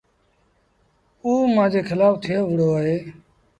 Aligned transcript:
اوٚ 1.23 1.51
مآݩجي 1.55 1.81
کلآڦ 1.87 2.13
ٿئي 2.23 2.37
وهُڙو 2.43 2.67
اهي۔ 2.77 2.97